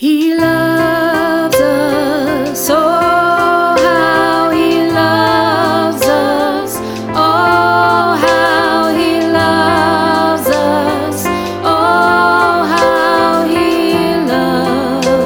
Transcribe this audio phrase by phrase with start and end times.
[0.00, 6.76] He loves us, oh, how he loves us,
[7.16, 11.24] oh, how he loves us,
[11.64, 15.16] oh, how he loves.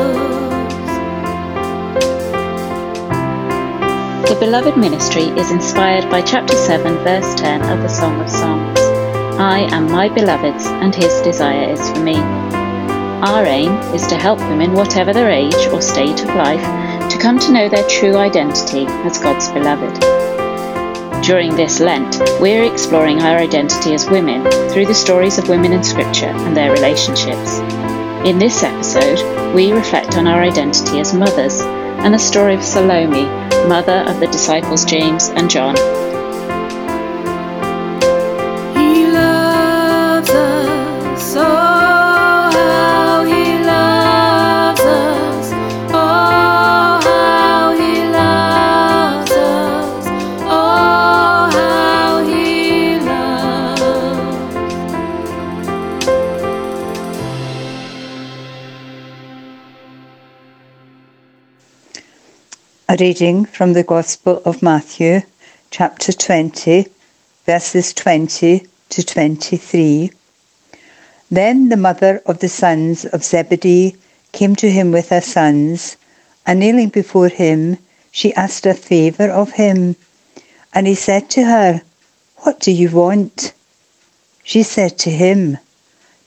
[4.31, 8.81] The Beloved Ministry is inspired by chapter 7, verse 10 of the Song of Songs.
[9.39, 12.62] I am my beloved's, and his desire is for me.
[13.23, 17.39] Our aim is to help in whatever their age or state of life to come
[17.39, 20.01] to know their true identity as God's beloved.
[21.23, 25.85] During this Lent, we're exploring our identity as women through the stories of women in
[25.85, 27.61] Scripture and their relationships.
[28.27, 33.27] In this episode, we reflect on our identity as mothers and the story of Salome,
[33.69, 35.77] mother of the disciples James and John.
[62.93, 65.23] A reading from the Gospel of Matthew,
[65.71, 66.89] chapter 20,
[67.47, 70.11] verses 20 to 23.
[71.31, 73.97] Then the mother of the sons of Zebedee
[74.33, 75.97] came to him with her sons,
[76.47, 77.79] and kneeling before him,
[78.11, 79.97] she asked a favour of him.
[80.75, 81.81] And he said to her,
[82.41, 83.55] What do you want?
[84.45, 85.57] She said to him,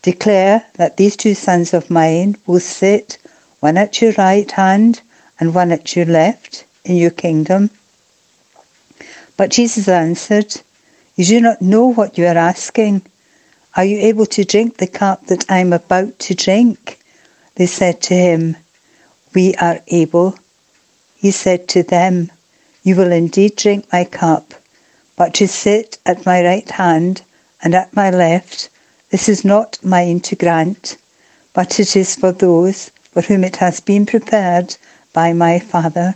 [0.02, 3.20] Declare that these two sons of mine will sit,
[3.60, 5.02] one at your right hand
[5.40, 7.70] and one at your left, in your kingdom.
[9.38, 10.62] But Jesus answered,
[11.16, 13.02] You do not know what you are asking.
[13.76, 17.00] Are you able to drink the cup that I am about to drink?
[17.56, 18.56] They said to him,
[19.34, 20.38] We are able.
[21.18, 22.32] He said to them,
[22.84, 24.54] You will indeed drink my cup,
[25.16, 27.24] but to sit at my right hand
[27.62, 28.70] and at my left,
[29.10, 30.98] this is not mine to grant,
[31.54, 34.76] but it is for those for whom it has been prepared
[35.16, 36.14] by my Father.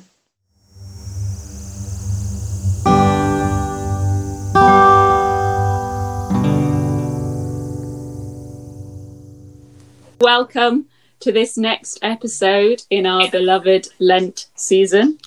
[10.19, 10.87] Welcome
[11.21, 15.17] to this next episode in our beloved Lent season.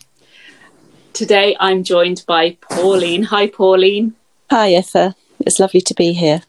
[1.14, 3.22] Today I'm joined by Pauline.
[3.22, 4.14] Hi, Pauline.
[4.50, 5.14] Hi, Iffa.
[5.40, 6.42] It's lovely to be here.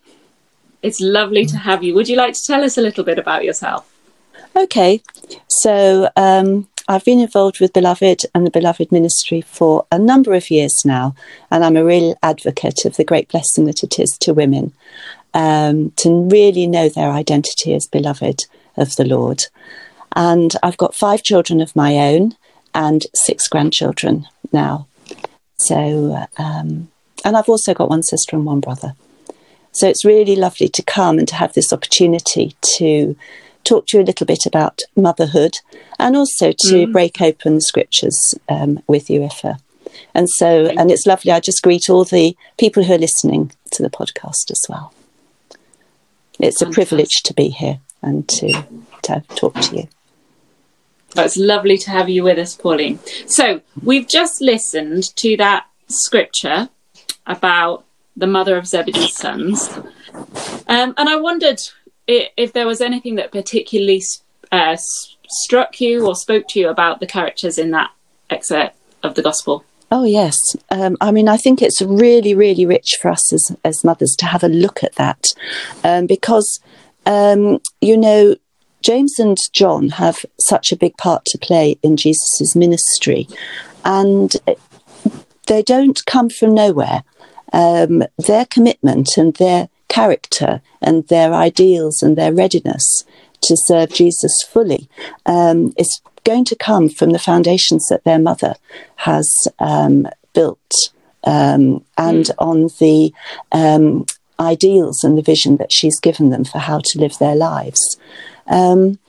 [0.82, 1.96] It's lovely to have you.
[1.96, 3.90] Would you like to tell us a little bit about yourself?
[4.56, 5.02] Okay,
[5.48, 10.52] so um, I've been involved with Beloved and the Beloved Ministry for a number of
[10.52, 11.16] years now,
[11.50, 14.74] and I'm a real advocate of the great blessing that it is to women
[15.34, 18.46] um, to really know their identity as beloved
[18.78, 19.44] of the Lord.
[20.16, 22.36] And I've got five children of my own
[22.76, 24.88] and six grandchildren now.
[25.58, 26.90] So, um,
[27.26, 28.94] and I've also got one sister and one brother.
[29.72, 33.16] So it's really lovely to come and to have this opportunity to
[33.63, 35.56] talk to you a little bit about motherhood
[36.00, 36.91] and also to Mm.
[36.91, 39.57] break open the scriptures um, with you, Iffa.
[40.16, 41.31] And so, and it's lovely.
[41.31, 44.94] I just greet all the people who are listening to the podcast as well.
[46.40, 48.66] It's a privilege to be here and to,
[49.03, 49.88] to talk to you.
[51.16, 53.00] Well, it's lovely to have you with us, Pauline.
[53.28, 56.69] So, we've just listened to that scripture
[57.28, 57.85] about
[58.18, 59.69] the mother of Zebedee's sons.
[60.68, 61.62] Um, and I wondered
[62.08, 64.03] if there was anything that particularly
[64.52, 64.78] uh,
[65.30, 67.91] struck you or spoke to you about the characters in that
[68.30, 69.64] excerpt of the Gospel.
[69.91, 70.38] Oh yes,
[70.72, 74.25] um, I mean I think it's really really rich for us as as mothers to
[74.25, 75.24] have a look at that
[75.84, 76.59] um, because
[77.06, 78.36] um, you know
[78.81, 83.28] James and John have such a big part to play in Jesus's ministry,
[83.86, 84.36] and
[85.47, 87.03] they don't come from nowhere.
[87.52, 93.04] Um, their commitment and their character and their ideals and their readiness
[93.42, 94.90] to serve Jesus fully
[95.28, 98.56] um, is going to come from the foundations that their mother
[98.95, 99.30] has
[99.60, 100.74] um, built
[101.25, 103.13] um, and on the
[103.51, 104.06] um,
[104.40, 108.00] ideals and the vision that she's given them for how to live their lives.
[108.48, 109.00] Um,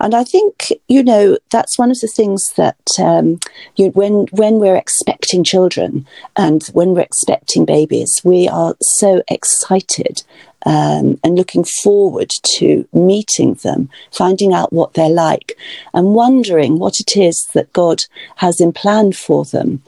[0.00, 3.40] and I think you know that's one of the things that um,
[3.76, 6.06] you, when when we're expecting children
[6.36, 10.22] and when we're expecting babies, we are so excited
[10.66, 15.56] um, and looking forward to meeting them, finding out what they're like,
[15.94, 18.02] and wondering what it is that God
[18.36, 19.82] has in plan for them.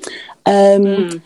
[0.46, 1.22] Um,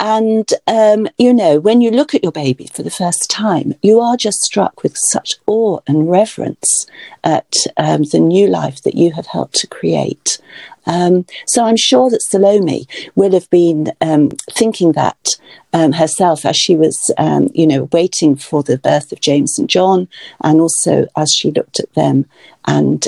[0.00, 4.00] and um, you know, when you look at your baby for the first time, you
[4.00, 6.86] are just struck with such awe and reverence
[7.22, 10.38] at um, the new life that you have helped to create.
[10.86, 15.18] Um, so I'm sure that Salome will have been um, thinking that
[15.74, 19.68] um, herself as she was, um, you know, waiting for the birth of James and
[19.68, 20.08] John,
[20.42, 22.24] and also as she looked at them
[22.64, 23.06] and,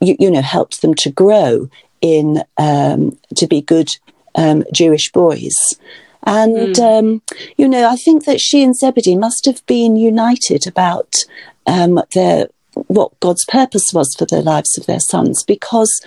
[0.00, 1.68] you, you, know, helped them to grow
[2.00, 3.90] in to be good
[4.72, 5.56] Jewish boys.
[6.24, 7.20] And, mm.
[7.56, 11.14] you know, I think that she and Zebedee must have been united about
[12.12, 12.48] their
[12.86, 16.00] what God's purpose was for the lives of their sons because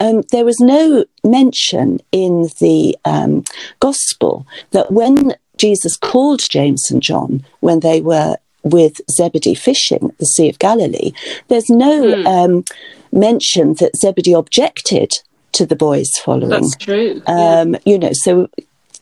[0.00, 3.44] um, there was no mention in the um,
[3.80, 10.18] gospel that when Jesus called James and John when they were with Zebedee fishing at
[10.18, 11.12] the Sea of Galilee,
[11.48, 12.26] there's no mm.
[12.26, 12.64] um,
[13.12, 15.12] mention that Zebedee objected
[15.56, 16.50] to the boys following.
[16.50, 17.22] That's true.
[17.26, 17.80] Um, yeah.
[17.84, 18.48] You know, so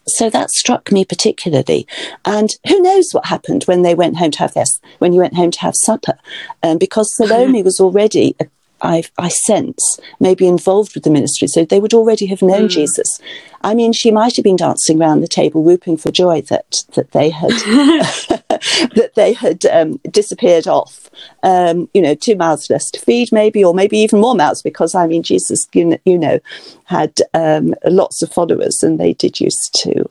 [0.07, 1.87] so that struck me particularly.
[2.25, 5.35] And who knows what happened when they went home to have this, when you went
[5.35, 6.19] home to have supper,
[6.63, 8.37] um, because Salome was already
[8.85, 11.49] I, I sense, maybe involved with the ministry.
[11.49, 12.71] So they would already have known mm.
[12.71, 13.21] Jesus.
[13.63, 17.13] I mean, she might have been dancing around the table, whooping for joy that that
[17.13, 17.51] they had
[18.95, 21.11] that they had um, disappeared off.
[21.43, 24.95] Um, you know, two mouths less to feed, maybe, or maybe even more mouths, because
[24.95, 26.39] I mean, Jesus, you know, you know
[26.85, 30.09] had um, lots of followers, and they did used to.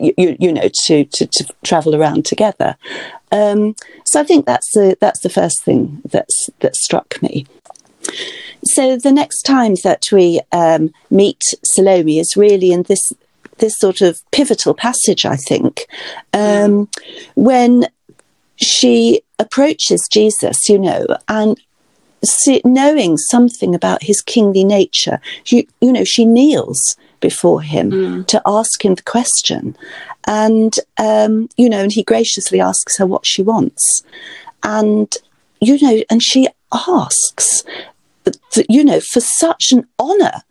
[0.00, 2.76] You, you, know to, to, to, travel around together.
[3.32, 3.74] Um,
[4.04, 7.46] so I think that's the that's the first thing that's that struck me.
[8.64, 13.12] So the next time that we um, meet Salome is really in this
[13.58, 15.86] this sort of pivotal passage, I think,
[16.32, 16.88] um,
[17.34, 17.86] when
[18.56, 21.60] she approaches Jesus, you know, and
[22.24, 28.26] see, knowing something about his kingly nature, you know, she kneels before him mm.
[28.26, 29.76] to ask him the question.
[30.26, 34.02] And, um, you know, and he graciously asks her what she wants.
[34.62, 35.14] And,
[35.60, 37.64] you know, and she asks,
[38.68, 40.42] you know, for such an honour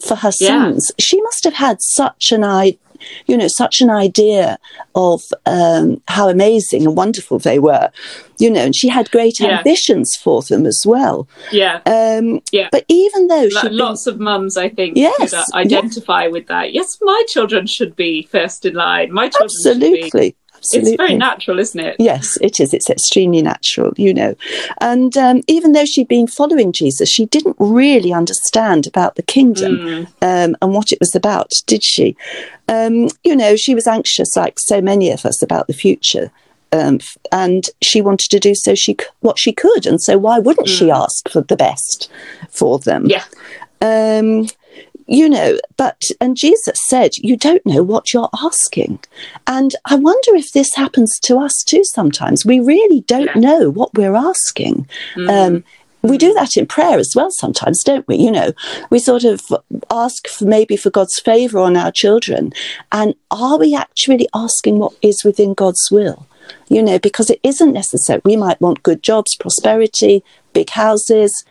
[0.00, 0.92] for her sons.
[0.98, 1.04] Yeah.
[1.04, 2.78] She must have had such an idea
[3.26, 4.58] you know, such an idea
[4.94, 7.90] of um, how amazing and wonderful they were,
[8.38, 9.58] you know, and she had great yeah.
[9.58, 11.28] ambitions for them as well.
[11.52, 11.80] Yeah.
[11.86, 12.68] Um, yeah.
[12.70, 13.68] But even though she.
[13.68, 14.14] Lots been...
[14.14, 16.28] of mums, I think, yes, identify yeah.
[16.28, 16.72] with that.
[16.72, 19.12] Yes, my children should be first in line.
[19.12, 20.36] My children should Absolutely.
[20.64, 20.92] Absolutely.
[20.92, 21.96] It's very natural, isn't it?
[21.98, 22.72] Yes, it is.
[22.72, 24.34] It's extremely natural, you know.
[24.80, 29.78] And um, even though she'd been following Jesus, she didn't really understand about the kingdom
[29.78, 30.06] mm.
[30.22, 32.16] um, and what it was about, did she?
[32.68, 36.30] Um, you know, she was anxious, like so many of us, about the future.
[36.72, 36.98] Um,
[37.30, 40.78] and she wanted to do so she what she could, and so why wouldn't mm.
[40.78, 42.10] she ask for the best
[42.50, 43.06] for them?
[43.06, 43.24] Yeah.
[43.80, 44.48] Um,
[45.06, 48.98] you know, but, and Jesus said, you don't know what you're asking.
[49.46, 52.46] And I wonder if this happens to us too sometimes.
[52.46, 54.88] We really don't know what we're asking.
[55.14, 55.30] Mm.
[55.30, 55.64] Um,
[56.02, 58.16] we do that in prayer as well sometimes, don't we?
[58.16, 58.52] You know,
[58.90, 59.40] we sort of
[59.90, 62.52] ask for maybe for God's favor on our children.
[62.92, 66.26] And are we actually asking what is within God's will?
[66.68, 68.20] You know, because it isn't necessary.
[68.22, 70.22] We might want good jobs, prosperity,
[70.52, 71.44] big houses,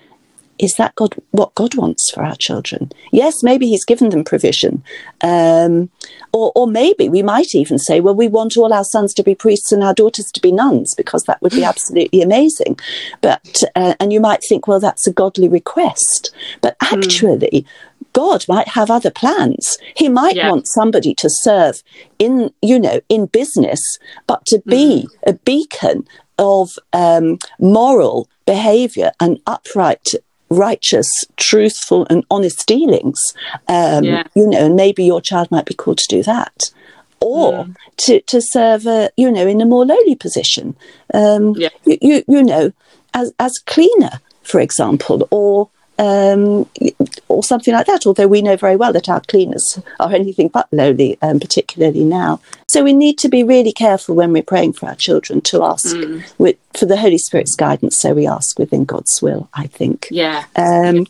[0.60, 2.92] is that God what God wants for our children?
[3.12, 4.84] Yes, maybe He's given them provision,
[5.22, 5.90] um,
[6.32, 9.36] or or maybe we might even say, well, we want all our sons to be
[9.36, 12.80] priests and our daughters to be nuns because that would be absolutely amazing.
[13.22, 16.95] But uh, and you might think, well, that's a godly request, but hmm.
[16.95, 17.62] actually.
[17.62, 17.66] Mm.
[18.12, 19.76] God might have other plans.
[19.95, 20.52] He might yeah.
[20.52, 21.81] want somebody to serve
[22.19, 23.80] in, you know, in business,
[24.28, 25.10] but to be mm.
[25.26, 26.06] a beacon
[26.38, 30.14] of um, moral behavior and upright
[30.54, 33.19] righteous, truthful, and honest dealings.
[33.68, 34.24] Um, yeah.
[34.36, 36.72] You know, and maybe your child might be called to do that.
[37.19, 37.76] Or mm.
[37.98, 40.76] to, to serve, a, you know, in a more lowly position.
[41.14, 41.69] Um, yeah.
[41.86, 42.74] you, you, you know,
[43.14, 45.69] as, as cleaner, for example, or
[46.00, 46.69] um,
[47.28, 48.06] or something like that.
[48.06, 52.40] Although we know very well that our cleaners are anything but lowly, um, particularly now.
[52.68, 55.95] So we need to be really careful when we're praying for our children to ask
[55.95, 56.23] mm.
[56.38, 57.97] with, for the Holy Spirit's guidance.
[57.97, 60.07] So we ask within God's will, I think.
[60.09, 60.45] Yeah.
[60.56, 61.06] Um,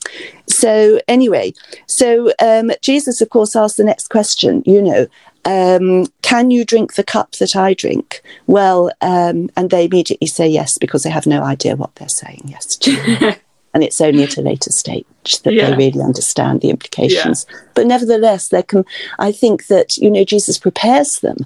[0.48, 1.54] so anyway,
[1.88, 4.64] so um, Jesus, of course, asked the next question.
[4.66, 5.08] You know,
[5.46, 8.22] um, can you drink the cup that I drink?
[8.48, 12.44] Well, um, and they immediately say yes because they have no idea what they're saying
[12.46, 13.38] yes to.
[13.74, 15.06] and it's only at a later stage
[15.44, 15.70] that yeah.
[15.70, 17.46] they really understand the implications.
[17.50, 17.58] Yeah.
[17.74, 18.86] But nevertheless, there can.
[19.20, 21.38] I think that you know Jesus prepares them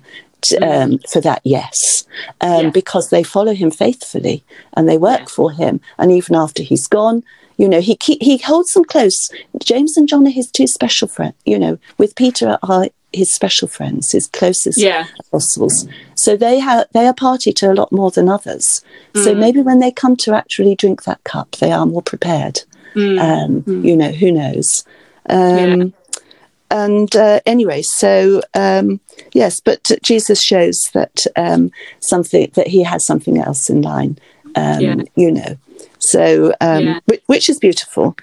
[0.44, 0.84] to, mm.
[0.84, 2.06] um, for that yes,
[2.42, 2.70] um, yeah.
[2.70, 4.44] because they follow him faithfully
[4.76, 7.24] and they work for him, and even after he's gone.
[7.60, 9.32] You know, he he holds them close.
[9.64, 11.34] James and John are his two special friends.
[11.44, 12.60] You know, with Peter at
[13.14, 15.06] his special friends, his closest Yeah.
[15.20, 15.88] apostles.
[16.16, 18.82] So they have they are party to a lot more than others.
[19.16, 19.40] So Mm.
[19.40, 22.62] maybe when they come to actually drink that cup, they are more prepared.
[22.96, 23.20] Mm.
[23.20, 24.84] Um, You know, who knows?
[25.30, 25.86] Um, Yeah.
[26.70, 29.00] And uh, anyway, so um,
[29.34, 31.72] yes, but Jesus shows that um,
[32.02, 34.18] something that he has something else in line.
[34.56, 34.96] Um, Yeah.
[35.16, 35.56] You know,
[36.00, 37.00] so um, Yeah.
[37.06, 38.16] which, which is beautiful.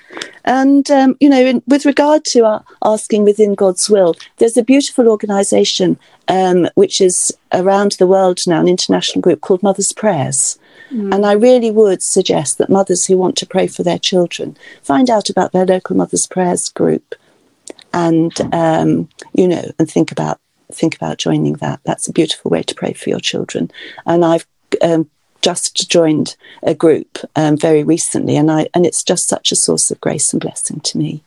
[0.44, 4.62] And um, you know, in, with regard to our asking within God's will, there's a
[4.62, 10.58] beautiful organisation um, which is around the world now, an international group called Mothers Prayers.
[10.90, 15.10] And I really would suggest that mothers who want to pray for their children find
[15.10, 17.16] out about their local Mothers Prayers group,
[17.92, 20.38] and um, you know, and think about
[20.72, 21.80] think about joining that.
[21.84, 23.70] That's a beautiful way to pray for your children.
[24.06, 24.46] And I've
[24.82, 25.10] um,
[25.44, 29.90] just joined a group um, very recently, and I and it's just such a source
[29.90, 31.22] of grace and blessing to me.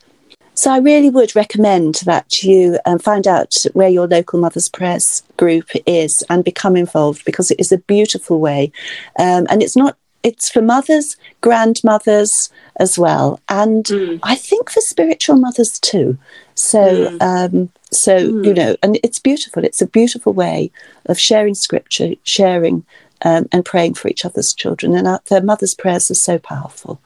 [0.56, 5.22] So I really would recommend that you um, find out where your local Mothers Prayers
[5.38, 8.72] group is and become involved because it is a beautiful way,
[9.20, 9.96] um, and it's not.
[10.24, 14.20] It's for mothers, grandmothers as well, and Mm.
[14.24, 16.18] I think for spiritual mothers too.
[16.56, 16.82] So,
[17.22, 19.64] um, so you know, and it's beautiful.
[19.64, 20.72] It's a beautiful way
[21.06, 22.84] of sharing scripture, sharing
[23.24, 27.02] um, and praying for each other's children, and our, their mothers' prayers are so powerful.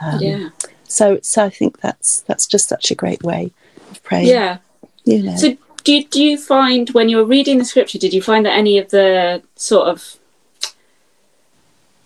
[0.00, 0.48] Um, yeah.
[0.84, 3.52] So, so I think that's that's just such a great way
[3.90, 4.28] of praying.
[4.28, 4.58] Yeah.
[5.04, 5.36] you know.
[5.36, 8.44] So do you, do you find when you were reading the scripture, did you find
[8.46, 10.16] that any of the sort of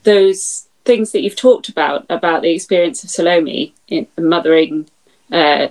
[0.04, 4.86] those things that you've talked about about the experience of Salome in mothering
[5.32, 5.68] uh,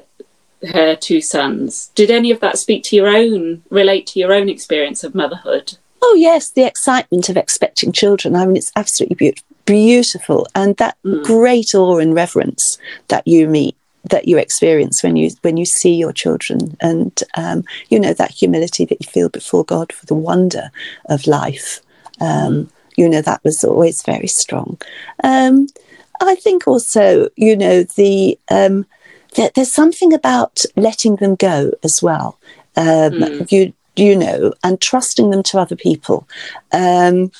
[0.71, 4.49] her two sons, did any of that speak to your own, relate to your own
[4.49, 5.77] experience of motherhood?
[6.05, 8.35] Oh yes, the excitement of expecting children.
[8.35, 13.75] I mean, it's absolutely beautiful, beautiful, and that great awe and reverence that you meet,
[14.09, 18.31] that you experience when you when you see your children, and um, you know that
[18.31, 20.71] humility that you feel before God for the wonder
[21.05, 21.79] of life.
[22.19, 24.77] Um, You know that was always very strong.
[25.23, 25.67] Um,
[26.21, 28.85] I think also, you know, the um,
[29.35, 32.37] there, there's something about letting them go as well.
[32.75, 36.27] Um, You you know, and trusting them to other people,
[36.71, 37.31] um,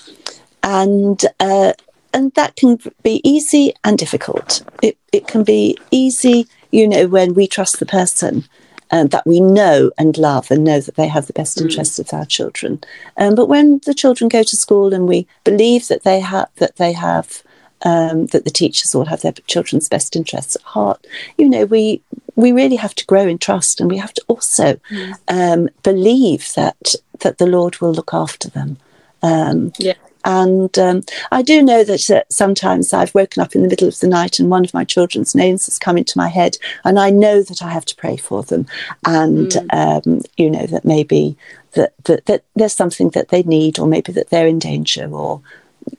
[0.62, 1.74] and uh,
[2.14, 4.64] and that can be easy and difficult.
[4.82, 8.46] It it can be easy, you know, when we trust the person.
[8.92, 12.14] Um, that we know and love and know that they have the best interests of
[12.14, 12.84] our children.
[13.18, 16.76] Um, but when the children go to school and we believe that they have that
[16.76, 17.42] they have
[17.84, 21.08] um, that the teachers all have their children's best interests at heart,
[21.40, 22.04] you know, we
[22.36, 24.80] we really have to grow in trust, and we have to also
[25.28, 28.78] um, believe that that the Lord will look after them.
[29.22, 29.94] Um, Yeah.
[30.26, 34.00] and um, I do know that uh, sometimes I've woken up in the middle of
[34.00, 37.10] the night and one of my children's names has come into my head, and I
[37.10, 38.66] know that I have to pray for them,
[39.06, 41.36] and um, you know that maybe
[41.74, 45.42] that, that that there's something that they need, or maybe that they're in danger, or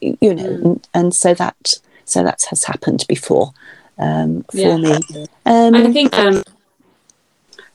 [0.00, 1.75] you know, and, and so that
[2.05, 3.53] so that has happened before
[3.98, 4.76] um, for Yeah.
[4.76, 4.92] me.
[5.46, 6.42] Um, I think um,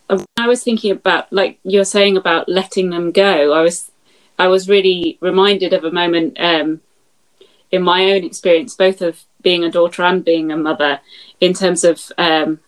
[0.09, 3.53] uh, I was thinking about like you're saying about letting them go.
[3.53, 3.91] I was
[4.37, 6.81] I was really reminded of a moment um,
[7.71, 10.99] in my own experience, both of being a daughter and being a mother,
[11.39, 12.59] in terms of um,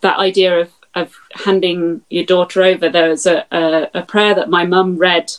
[0.00, 2.88] that idea of of handing your daughter over.
[2.88, 5.32] There was a, a, a prayer that my mum read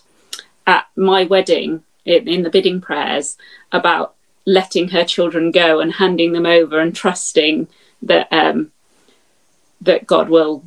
[0.65, 3.37] at my wedding in, in the bidding prayers
[3.71, 4.12] about
[4.45, 7.67] letting her children go and handing them over and trusting
[8.01, 8.71] that um,
[9.81, 10.63] that God will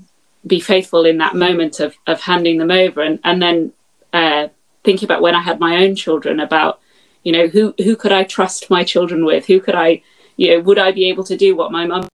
[0.47, 3.01] be faithful in that moment of, of handing them over.
[3.01, 3.73] And, and then
[4.13, 4.49] uh,
[4.85, 6.81] thinking about when I had my own children about
[7.25, 9.47] you know who who could I trust my children with?
[9.47, 10.03] Who could I
[10.37, 12.09] you know would I be able to do what my mum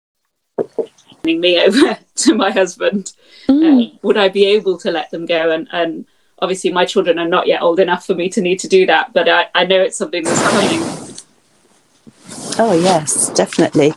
[1.10, 3.12] handing me over to my husband?
[3.48, 5.50] Uh, would I be able to let them go?
[5.50, 6.06] And and
[6.38, 9.12] obviously my children are not yet old enough for me to need to do that
[9.12, 11.09] but I, I know it's something that's coming
[12.58, 13.94] Oh, yes, definitely.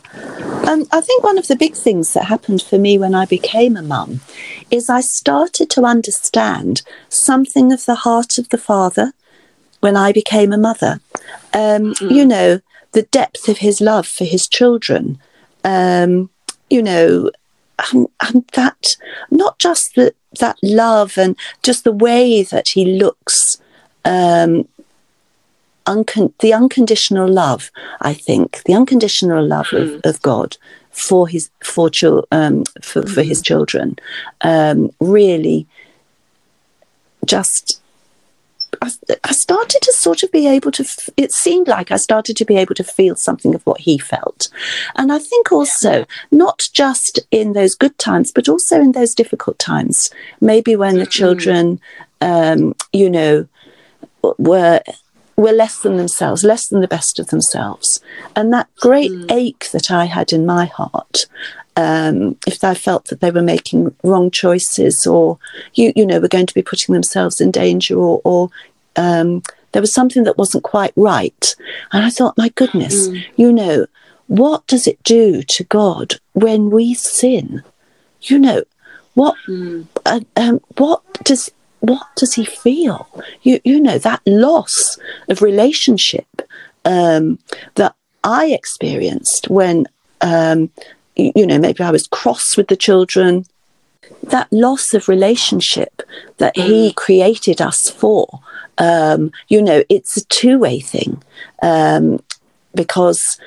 [0.66, 3.76] Um, I think one of the big things that happened for me when I became
[3.76, 4.20] a mum
[4.70, 9.12] is I started to understand something of the heart of the father
[9.80, 11.00] when I became a mother.
[11.52, 12.60] Um, You know,
[12.92, 15.18] the depth of his love for his children.
[15.64, 16.30] Um,
[16.70, 17.30] you know,
[17.92, 18.96] and, and that
[19.30, 23.58] not just that that love and just the way that he looks
[24.04, 24.68] um,
[25.86, 30.56] uncon- the unconditional love, I think, the unconditional love of, of God
[30.90, 33.96] for his for chil- um, for, for his children,
[34.42, 35.66] um, really
[37.26, 37.80] just
[38.82, 38.90] I,
[39.24, 42.44] I started to sort of be able to, f- it seemed like I started to
[42.44, 44.48] be able to feel something of what he felt.
[44.96, 49.58] And I think also, not just in those good times, but also in those difficult
[49.58, 50.10] times,
[50.40, 51.80] maybe when the children,
[52.20, 53.46] um, you know,
[54.38, 54.80] were
[55.36, 58.00] were less than themselves, less than the best of themselves.
[58.36, 61.26] And that great ache that I had in my heart,
[61.76, 65.38] um, if I felt that they were making wrong choices or,
[65.74, 68.50] you, you know, were going to be putting themselves in danger or, or
[68.96, 71.56] um, there was something that wasn't quite right.
[71.92, 73.86] And I thought, my goodness, you know,
[74.28, 77.62] what does it do to God when we sin?
[78.22, 78.62] You know,
[79.14, 79.36] what
[80.06, 81.50] uh, um, what does
[81.84, 83.08] what does he feel?
[83.42, 84.98] You you know that loss
[85.28, 86.42] of relationship
[86.84, 87.38] um,
[87.74, 89.86] that I experienced when
[90.20, 90.70] um,
[91.16, 93.46] you know maybe I was cross with the children.
[94.22, 96.02] That loss of relationship
[96.36, 98.40] that he created us for,
[98.78, 101.22] um, you know, it's a two way thing
[101.62, 102.22] um,
[102.74, 103.38] because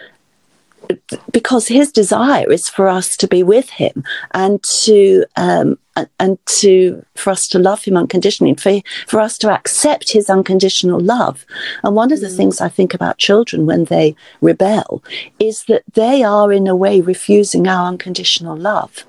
[1.32, 4.04] because his desire is for us to be with him
[4.34, 9.38] and to um, and- and to for us to love him unconditionally for for us
[9.40, 11.46] to accept his unconditional love.
[11.84, 15.04] And one of the things i think about children when they rebel
[15.40, 19.06] is that they are in a way refusing our unconditional love.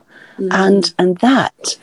[0.50, 1.76] And and that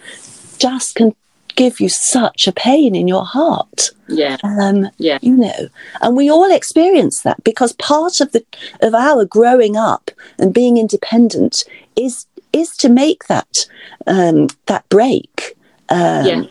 [0.58, 1.16] just can
[1.56, 4.38] give you such a pain in your heart Yeah.
[4.44, 5.20] um, Yeah.
[5.22, 5.68] you know
[6.02, 8.44] and we all experience that because part of the
[8.82, 11.64] of our growing up and being independent
[11.96, 13.68] is is to make that
[14.08, 15.56] um, that break
[15.90, 16.44] um, Yeah.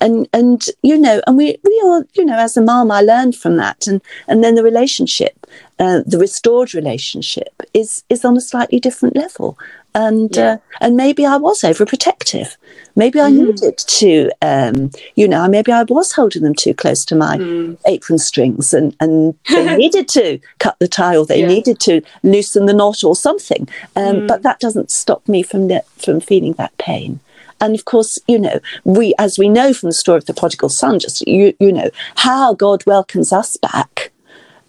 [0.00, 3.36] and and you know and we we all you know as a mom i learned
[3.36, 5.34] from that and and then the relationship
[5.78, 9.56] uh, the restored relationship is is on a slightly different level
[9.94, 10.52] and Yeah.
[10.52, 12.56] uh, and maybe i was overprotective.
[12.96, 17.14] Maybe i needed to um you know maybe i was holding them too close to
[17.16, 17.38] my
[17.86, 21.46] apron strings and and they needed to cut the tie or they Yeah.
[21.48, 23.68] needed to loosen the knot or something.
[23.96, 27.20] Um, but that doesn't stop me from the, from feeling that pain.
[27.62, 30.68] And of course, you know, we, as we know from the story of the prodigal
[30.70, 34.10] son, just you, you know, how God welcomes us back,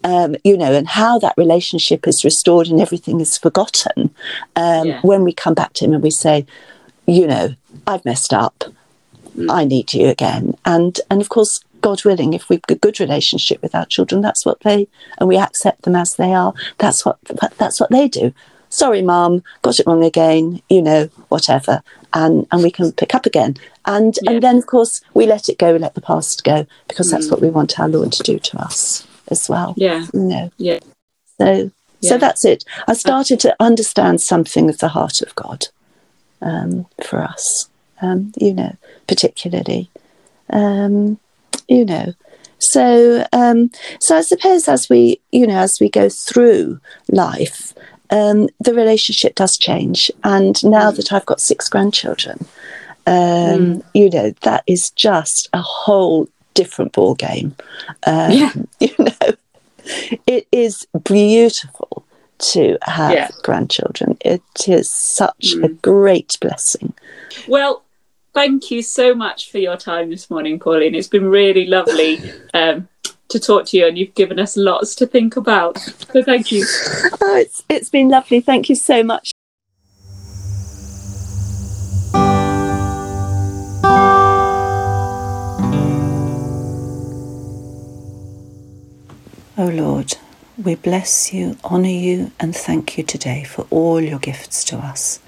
[0.04, 4.10] um, you know, and how that relationship is restored and everything is forgotten
[4.56, 5.00] um, Yeah.
[5.02, 6.46] when we come back to Him and we say,
[7.06, 7.54] you know,
[7.86, 8.64] I've messed up,
[9.48, 13.00] I need you again, and and of course, God willing, if we've got a good
[13.00, 14.88] relationship with our children, that's what they
[15.18, 16.52] and we accept them as they are.
[16.78, 17.18] That's what
[17.58, 18.32] that's what they do.
[18.68, 20.62] Sorry, mum, got it wrong again.
[20.68, 23.56] You know, whatever, and and we can pick up again.
[23.84, 24.32] And Yeah.
[24.32, 27.40] and then of course we let it go, let the past go, because that's what
[27.42, 29.74] we want our Lord to do to us as well.
[29.76, 30.06] Yeah.
[30.14, 30.50] You know.
[30.58, 30.78] Yeah.
[31.40, 32.64] So so that's it.
[32.88, 35.66] I started to understand something of the heart of God
[36.40, 37.68] um, for us.
[38.00, 39.90] Um, you know, particularly.
[40.50, 41.18] Um,
[41.68, 42.14] you know.
[42.58, 47.72] So um, so I suppose as we you know as we go through life,
[48.10, 50.10] um, the relationship does change.
[50.22, 52.44] And now that I've got six grandchildren,
[53.06, 57.54] um, you know that is just a whole different ball game.
[58.06, 58.52] Um, Yeah.
[58.80, 59.32] You know,
[60.26, 62.04] it is beautiful
[62.38, 63.28] to have Yeah.
[63.42, 64.16] grandchildren.
[64.24, 66.92] It is such a great blessing.
[67.48, 67.82] Well,
[68.34, 70.94] thank you so much for your time this morning, Pauline.
[70.94, 72.20] It's been really lovely
[72.54, 72.88] um,
[73.28, 75.78] to talk to you, and you've given us lots to think about.
[75.78, 76.64] So thank you.
[77.20, 78.40] Oh, it's it's been lovely.
[78.40, 79.31] Thank you so much.
[89.62, 90.16] O Lord,
[90.60, 95.20] we bless you, honour you, and thank you today for all your gifts to us.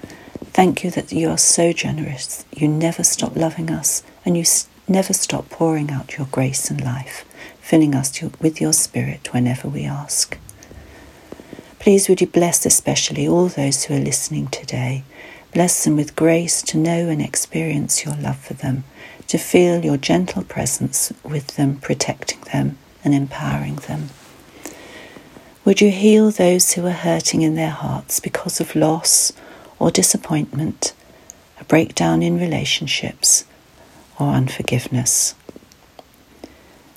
[0.51, 2.43] Thank you that you are so generous.
[2.51, 4.43] You never stop loving us, and you
[4.89, 7.23] never stop pouring out your grace and life,
[7.61, 10.37] filling us with your spirit whenever we ask.
[11.79, 15.05] Please would you bless especially all those who are listening today.
[15.53, 18.83] Bless them with grace to know and experience your love for them,
[19.29, 24.09] to feel your gentle presence with them, protecting them and empowering them.
[25.65, 29.33] Would you heal those who are hurting in their hearts because of loss
[29.79, 30.93] or disappointment,
[31.59, 33.45] a breakdown in relationships,
[34.19, 35.33] or unforgiveness?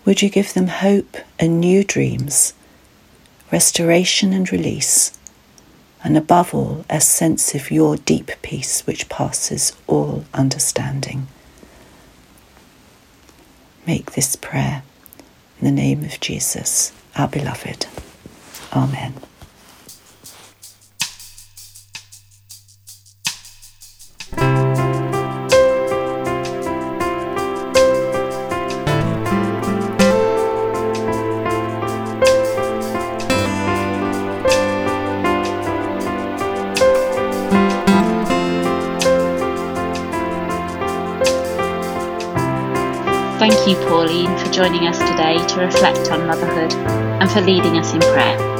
[0.04, 2.52] Would you give them hope and new dreams,
[3.50, 5.18] restoration and release,
[6.04, 11.26] and above all, a sense of your deep peace which passes all understanding?
[13.86, 14.82] Make this prayer
[15.58, 17.86] in the name of Jesus, our beloved.
[18.72, 19.14] Amen.
[43.38, 47.94] Thank you, Pauline, for joining us today to reflect on motherhood and for leading us
[47.94, 48.57] in prayer.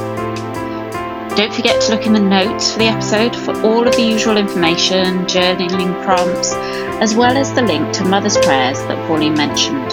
[1.39, 4.35] Don't forget to look in the notes for the episode for all of the usual
[4.35, 6.51] information, journaling prompts,
[7.01, 9.87] as well as the link to Mother's Prayers that Pauline mentioned.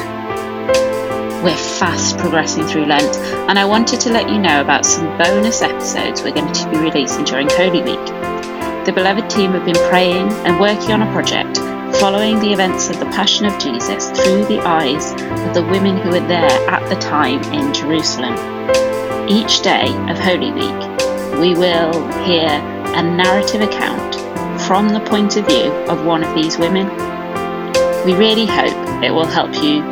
[1.45, 3.17] We're fast progressing through Lent,
[3.49, 6.79] and I wanted to let you know about some bonus episodes we're going to be
[6.79, 8.07] releasing during Holy Week.
[8.85, 11.59] The beloved team have been praying and working on a project
[12.01, 16.11] following the events of the Passion of Jesus through the eyes of the women who
[16.11, 18.35] were there at the time in Jerusalem.
[19.29, 20.96] Each day of Holy Week,
[21.39, 21.93] we will
[22.25, 24.15] hear a narrative account
[24.63, 26.87] from the point of view of one of these women.
[28.07, 29.83] We really hope it will help you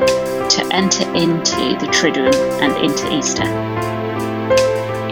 [0.48, 3.44] to enter into the Triduum and into Easter.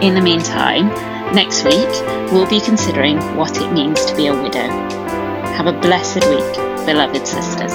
[0.01, 0.87] In the meantime,
[1.35, 1.89] next week
[2.31, 4.69] we'll be considering what it means to be a widow.
[5.53, 7.73] Have a blessed week beloved sisters.